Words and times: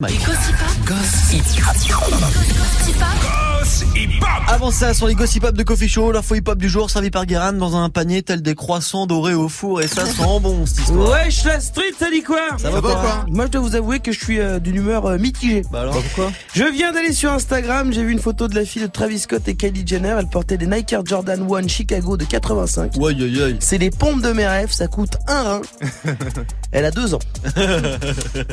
Gossipa 0.00 0.64
Gossipa 0.86 1.72
Gossipa 2.56 3.29
Avant 4.60 4.70
ça, 4.70 4.92
sur 4.92 5.06
les 5.06 5.14
gossip 5.14 5.42
up 5.44 5.54
de 5.54 5.62
Coffee 5.62 5.88
Show, 5.88 6.12
l'info 6.12 6.34
hip 6.34 6.42
hop 6.46 6.58
du 6.58 6.68
jour 6.68 6.90
servi 6.90 7.10
par 7.10 7.24
Guérin 7.24 7.54
dans 7.54 7.76
un 7.76 7.88
panier 7.88 8.22
tel 8.22 8.42
des 8.42 8.54
croissants 8.54 9.06
dorés 9.06 9.32
au 9.32 9.48
four 9.48 9.80
et 9.80 9.88
ça 9.88 10.04
sent 10.04 10.40
bon 10.42 10.66
cette 10.66 10.80
histoire. 10.80 11.12
Wesh 11.12 11.44
la 11.44 11.60
street, 11.60 11.94
ça 11.98 12.10
dit 12.10 12.22
quoi 12.22 12.58
Ça 12.58 12.68
va 12.68 12.82
pas 12.82 13.24
Moi 13.26 13.46
je 13.46 13.52
dois 13.52 13.62
vous 13.62 13.74
avouer 13.74 14.00
que 14.00 14.12
je 14.12 14.22
suis 14.22 14.38
euh, 14.38 14.58
d'une 14.58 14.76
humeur 14.76 15.06
euh, 15.06 15.16
mitigée. 15.16 15.62
Bah 15.72 15.80
alors 15.80 15.94
pourquoi 15.94 16.30
Je 16.52 16.64
viens 16.64 16.92
d'aller 16.92 17.14
sur 17.14 17.32
Instagram, 17.32 17.90
j'ai 17.90 18.04
vu 18.04 18.12
une 18.12 18.18
photo 18.18 18.48
de 18.48 18.54
la 18.54 18.66
fille 18.66 18.82
de 18.82 18.86
Travis 18.86 19.20
Scott 19.20 19.48
et 19.48 19.56
Kylie 19.56 19.86
Jenner. 19.86 20.16
Elle 20.18 20.28
portait 20.28 20.58
des 20.58 20.66
Nike 20.66 20.92
Air 20.92 21.06
Jordan 21.06 21.42
1 21.50 21.66
Chicago 21.66 22.18
de 22.18 22.26
85. 22.26 22.96
Ouais 22.98 23.14
aïe 23.14 23.42
aïe. 23.42 23.56
C'est 23.60 23.78
les 23.78 23.88
pompes 23.88 24.20
de 24.20 24.32
mes 24.32 24.46
rêves, 24.46 24.72
ça 24.72 24.88
coûte 24.88 25.16
un 25.26 25.42
rein. 25.42 25.60
Elle 26.72 26.84
a 26.84 26.90
deux 26.90 27.14
ans. 27.14 27.18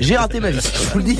J'ai 0.00 0.16
raté 0.16 0.38
ma 0.40 0.50
vie, 0.50 0.60
je 0.60 0.92
vous 0.92 0.98
le 0.98 1.04
dis. 1.04 1.18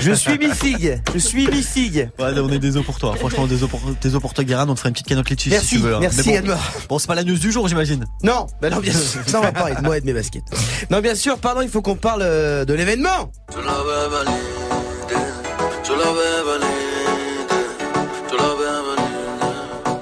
Je 0.00 0.12
suis 0.12 0.38
mi-figue, 0.38 1.02
je 1.12 1.18
suis 1.18 1.48
mi-figue. 1.48 2.10
Ouais, 2.18 2.38
on 2.38 2.48
est 2.50 2.60
désolé 2.60 2.84
pour 2.84 2.98
toi. 2.98 3.14
Franchement, 3.16 3.46
désolé 3.46 3.68
pour, 3.68 3.80
désolé 4.00 4.19
pour 4.20 4.34
toi 4.34 4.44
Guérin, 4.44 4.68
on 4.68 4.74
te 4.74 4.78
fera 4.78 4.88
une 4.88 4.92
petite 4.92 5.06
canotte 5.08 5.28
litchi 5.30 5.50
Merci, 5.50 5.66
si 5.66 5.74
tu 5.76 5.80
veux. 5.80 5.94
hein. 5.96 5.98
merci 6.00 6.22
bon, 6.40 6.54
bon, 6.88 6.98
c'est 6.98 7.06
pas 7.06 7.14
la 7.14 7.24
news 7.24 7.38
du 7.38 7.50
jour, 7.52 7.66
j'imagine. 7.68 8.04
Non, 8.22 8.46
bah 8.60 8.70
non, 8.70 8.78
bien 8.78 8.92
sûr. 8.92 9.20
Ça, 9.26 9.38
on 9.40 9.42
va 9.42 9.52
parler 9.52 9.74
de 9.74 9.80
moi 9.82 9.96
et 9.98 10.00
de 10.00 10.06
mes 10.06 10.12
baskets. 10.12 10.42
Non, 10.90 11.00
bien 11.00 11.14
sûr, 11.14 11.38
pardon, 11.38 11.60
il 11.62 11.68
faut 11.68 11.82
qu'on 11.82 11.96
parle 11.96 12.22
euh, 12.22 12.64
de 12.64 12.74
l'événement. 12.74 13.30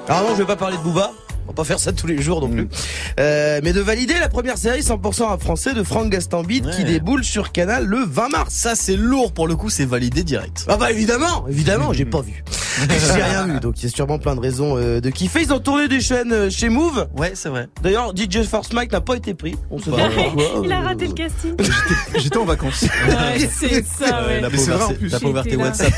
Alors 0.08 0.22
non, 0.22 0.30
je 0.32 0.38
vais 0.38 0.46
pas 0.46 0.56
parler 0.56 0.76
de 0.76 0.82
Booba. 0.82 1.12
On 1.48 1.52
va 1.52 1.54
pas 1.54 1.64
faire 1.64 1.80
ça 1.80 1.92
tous 1.92 2.06
les 2.06 2.20
jours 2.20 2.42
non 2.42 2.48
plus. 2.50 2.68
Euh, 3.18 3.60
mais 3.64 3.72
de 3.72 3.80
valider 3.80 4.14
la 4.20 4.28
première 4.28 4.58
série 4.58 4.80
100% 4.82 5.24
rap 5.24 5.40
français 5.40 5.72
de 5.72 5.82
Franck 5.82 6.10
Gastambide 6.10 6.66
Ouais. 6.66 6.72
qui 6.76 6.84
déboule 6.84 7.24
sur 7.24 7.52
Canal 7.52 7.86
le 7.86 8.04
20 8.04 8.28
mars. 8.28 8.52
Ça 8.54 8.74
c'est 8.74 8.96
lourd 8.96 9.32
pour 9.32 9.48
le 9.48 9.56
coup, 9.56 9.70
c'est 9.70 9.84
validé 9.86 10.24
direct. 10.24 10.66
Ah 10.68 10.76
bah 10.76 10.90
évidemment, 10.90 11.46
évidemment, 11.48 11.92
j'ai 11.94 12.04
pas 12.04 12.20
vu. 12.20 12.44
j'ai 12.88 13.22
rien 13.22 13.46
vu, 13.46 13.58
donc 13.60 13.80
il 13.82 13.84
y 13.84 13.86
a 13.86 13.90
sûrement 13.90 14.18
plein 14.18 14.36
de 14.36 14.40
raisons 14.40 14.76
euh, 14.76 15.00
de 15.00 15.10
kiffer. 15.10 15.40
Ils 15.42 15.52
ont 15.52 15.58
tourné 15.58 15.88
des 15.88 16.00
chaînes 16.00 16.32
euh, 16.32 16.50
chez 16.50 16.68
Move. 16.68 17.08
Ouais, 17.16 17.32
c'est 17.34 17.48
vrai. 17.48 17.66
D'ailleurs, 17.82 18.12
DJ 18.14 18.42
Force 18.44 18.72
Mike 18.72 18.92
n'a 18.92 19.00
pas 19.00 19.14
été 19.16 19.34
pris. 19.34 19.56
On 19.70 19.78
sait 19.78 19.90
Bah, 19.90 19.96
pas 19.96 20.08
ouais. 20.08 20.30
pourquoi. 20.34 20.60
Il 20.64 20.72
a 20.72 20.80
raté 20.80 21.06
le 21.08 21.12
casting. 21.14 21.54
J'étais 22.16 22.36
en 22.36 22.44
vacances. 22.44 22.82
Ouais, 22.82 23.48
c'est 23.50 23.84
ça, 23.84 24.26
ouais. 24.26 24.40
La 24.40 24.48
là. 24.48 25.58
WhatsApp, 25.58 25.92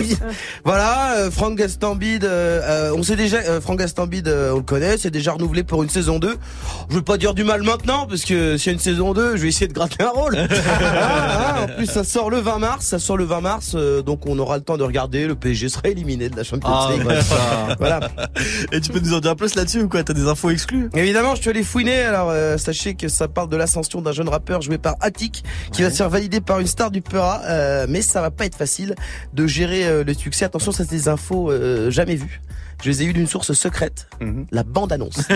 Nico. 0.00 0.16
Voilà, 0.64 1.14
euh, 1.18 1.30
Franck 1.30 1.56
Gastambide, 1.56 2.24
euh, 2.24 2.60
euh, 2.64 2.94
on 2.96 3.02
sait 3.02 3.16
déjà, 3.16 3.36
euh, 3.38 3.60
Franck 3.60 3.78
Gastambide, 3.78 4.28
euh, 4.28 4.52
on 4.52 4.56
le 4.56 4.62
connaît, 4.62 4.93
c'est 4.98 5.10
déjà 5.10 5.32
renouvelé 5.32 5.62
pour 5.64 5.82
une 5.82 5.88
saison 5.90 6.18
2. 6.18 6.36
Je 6.90 6.94
veux 6.94 7.02
pas 7.02 7.16
dire 7.16 7.34
du 7.34 7.44
mal 7.44 7.62
maintenant, 7.62 8.06
parce 8.06 8.24
que 8.24 8.56
s'il 8.56 8.66
y 8.66 8.70
a 8.70 8.72
une 8.72 8.78
saison 8.78 9.12
2, 9.12 9.36
je 9.36 9.42
vais 9.42 9.48
essayer 9.48 9.68
de 9.68 9.72
gratter 9.72 10.02
un 10.02 10.10
rôle. 10.10 10.36
Ah, 10.96 11.56
ah, 11.56 11.62
en 11.64 11.66
plus, 11.76 11.86
ça 11.86 12.04
sort 12.04 12.30
le 12.30 12.38
20 12.38 12.58
mars, 12.58 12.86
ça 12.86 12.98
sort 12.98 13.16
le 13.16 13.24
20 13.24 13.40
mars, 13.40 13.72
euh, 13.74 14.02
donc 14.02 14.26
on 14.26 14.38
aura 14.38 14.56
le 14.56 14.62
temps 14.62 14.76
de 14.76 14.82
regarder, 14.82 15.26
le 15.26 15.34
PSG 15.34 15.68
sera 15.68 15.88
éliminé 15.88 16.28
de 16.28 16.36
la 16.36 16.44
Champions 16.44 16.68
Ah, 16.72 16.88
League. 16.92 17.06
ouais, 17.06 17.20
ça. 17.20 17.36
Voilà. 17.78 18.00
Et 18.72 18.80
tu 18.80 18.90
peux 18.90 19.00
nous 19.00 19.14
en 19.14 19.20
dire 19.20 19.36
plus 19.36 19.54
là-dessus 19.54 19.82
ou 19.82 19.88
quoi? 19.88 20.02
T'as 20.02 20.12
des 20.14 20.26
infos 20.28 20.50
exclues? 20.50 20.88
Évidemment, 20.94 21.34
je 21.34 21.40
suis 21.42 21.50
allé 21.50 21.62
fouiner. 21.62 22.02
Alors, 22.02 22.30
euh, 22.30 22.56
sachez 22.58 22.94
que 22.94 23.08
ça 23.08 23.28
parle 23.28 23.48
de 23.48 23.56
l'ascension 23.56 24.00
d'un 24.02 24.12
jeune 24.12 24.28
rappeur 24.28 24.62
joué 24.62 24.78
par 24.78 24.94
Attic, 25.00 25.44
qui 25.72 25.82
va 25.82 25.90
se 25.90 25.96
faire 25.96 26.10
valider 26.10 26.40
par 26.40 26.60
une 26.60 26.66
star 26.66 26.90
du 26.90 27.00
Peura. 27.02 27.40
euh, 27.44 27.86
mais 27.88 28.02
ça 28.02 28.20
va 28.20 28.30
pas 28.30 28.46
être 28.46 28.56
facile 28.56 28.94
de 29.32 29.46
gérer 29.46 30.04
le 30.04 30.14
succès. 30.14 30.44
Attention, 30.44 30.72
ça 30.72 30.84
c'est 30.84 30.90
des 30.96 31.08
infos 31.08 31.50
jamais 31.90 32.14
vues. 32.16 32.40
Je 32.82 32.90
les 32.90 33.02
ai 33.02 33.06
eues 33.06 33.12
d'une 33.12 33.26
source 33.26 33.52
secrète, 33.52 34.06
Mhm. 34.20 34.46
la 34.50 34.62
bande-annonce. 34.62 35.16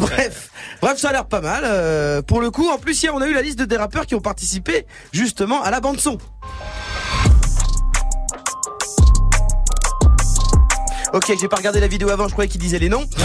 bref, 0.00 0.50
bref, 0.80 0.98
ça 0.98 1.10
a 1.10 1.12
l'air 1.12 1.26
pas 1.26 1.40
mal. 1.40 1.62
euh, 1.64 2.22
pour 2.22 2.40
le 2.40 2.50
coup, 2.50 2.68
en 2.68 2.78
plus, 2.78 3.00
hier, 3.02 3.14
on 3.14 3.20
a 3.20 3.26
eu 3.28 3.34
la 3.34 3.42
liste 3.42 3.58
de 3.58 3.64
des 3.64 3.76
rappeurs 3.76 4.06
qui 4.06 4.14
ont 4.14 4.20
participé 4.20 4.86
justement 5.12 5.62
à 5.62 5.70
la 5.70 5.80
bande 5.80 6.00
son. 6.00 6.18
Ok, 11.12 11.32
j'ai 11.40 11.48
pas 11.48 11.56
regardé 11.56 11.80
la 11.80 11.86
vidéo 11.86 12.10
avant, 12.10 12.26
je 12.28 12.32
croyais 12.32 12.48
qu'il 12.50 12.60
disait 12.60 12.78
les 12.80 12.88
noms. 12.88 13.04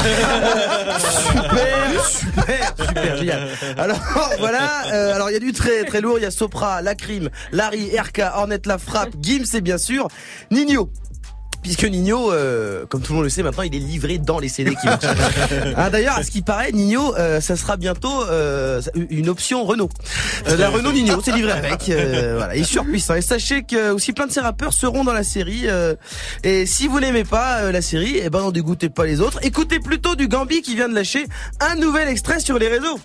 super, 0.99 2.05
super, 2.05 2.73
super, 2.87 3.17
génial. 3.17 3.47
Alors 3.77 3.97
voilà, 4.39 4.83
euh, 4.93 5.15
alors 5.15 5.29
il 5.29 5.33
y 5.33 5.35
a 5.35 5.39
du 5.39 5.51
très 5.51 5.83
très 5.83 5.99
lourd, 5.99 6.17
il 6.19 6.21
y 6.21 6.25
a 6.25 6.31
Sopra, 6.31 6.81
Lacrim, 6.81 7.29
Larry, 7.51 7.89
RK, 7.97 8.21
Hornet 8.35 8.61
La 8.65 8.77
Frappe, 8.77 9.09
Gims 9.21 9.55
et 9.55 9.61
bien 9.61 9.77
sûr 9.77 10.07
Nino. 10.51 10.89
Puisque 11.61 11.83
Nino, 11.85 12.31
euh, 12.31 12.85
comme 12.87 13.01
tout 13.01 13.11
le 13.11 13.17
monde 13.17 13.23
le 13.25 13.29
sait 13.29 13.43
maintenant, 13.43 13.63
il 13.63 13.75
est 13.75 13.79
livré 13.79 14.17
dans 14.17 14.39
les 14.39 14.49
CD 14.49 14.71
qui 14.75 14.85
marchent. 14.87 15.05
Ah, 15.77 15.89
D'ailleurs, 15.89 16.17
à 16.17 16.23
ce 16.23 16.31
qui 16.31 16.41
paraît, 16.41 16.71
Nino, 16.71 17.15
euh, 17.17 17.39
ça 17.39 17.55
sera 17.55 17.77
bientôt 17.77 18.23
euh, 18.29 18.81
une 19.09 19.29
option 19.29 19.63
Renault. 19.63 19.89
Euh, 20.47 20.57
la 20.57 20.69
Renault 20.69 20.91
Nino, 20.91 21.21
c'est 21.23 21.31
livré 21.31 21.51
avec. 21.51 21.87
euh, 21.89 22.35
voilà, 22.37 22.55
il 22.55 22.61
est 22.61 22.65
surpuissant. 22.65 23.15
Et 23.15 23.21
sachez 23.21 23.63
que 23.63 23.91
aussi 23.91 24.11
plein 24.13 24.25
de 24.27 24.31
ces 24.31 24.39
rappeurs 24.41 24.73
seront 24.73 25.03
dans 25.03 25.13
la 25.13 25.23
série. 25.23 25.63
euh, 25.67 25.95
et 26.43 26.65
si 26.65 26.87
vous 26.87 26.99
n'aimez 26.99 27.23
pas 27.23 27.59
euh, 27.59 27.71
la 27.71 27.81
série, 27.81 28.19
eh 28.23 28.29
ben, 28.29 28.39
n'en 28.39 28.51
dégoûtez 28.51 28.89
pas 28.89 29.05
les 29.05 29.21
autres. 29.21 29.39
Écoutez 29.43 29.79
plutôt 29.79 30.15
du 30.15 30.27
Gambi 30.27 30.61
qui 30.61 30.75
vient 30.75 30.89
de 30.89 30.95
lâcher 30.95 31.25
un 31.59 31.75
nouvel 31.75 32.07
extrait 32.07 32.39
sur 32.39 32.57
les 32.57 32.67
réseaux. 32.69 32.99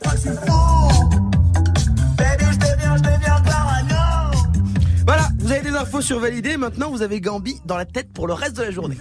Infos 5.76 6.00
sur 6.00 6.19
validé. 6.19 6.56
Maintenant, 6.56 6.91
vous 6.91 7.03
avez 7.03 7.20
Gambi 7.20 7.60
dans 7.64 7.76
la 7.76 7.84
tête 7.84 8.12
pour 8.12 8.26
le 8.26 8.32
reste 8.32 8.56
de 8.56 8.62
la 8.62 8.70
journée. 8.70 8.94